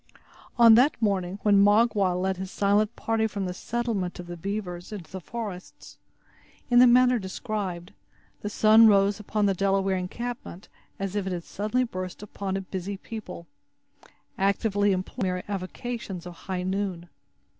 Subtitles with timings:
[0.57, 4.91] On that morning when Magua led his silent party from the settlement of the beavers
[4.91, 5.99] into the forests,
[6.71, 7.93] in the manner described,
[8.41, 12.61] the sun rose upon the Delaware encampment as if it had suddenly burst upon a
[12.61, 13.45] busy people,
[14.39, 17.07] actively employed in all the customary avocations of high noon.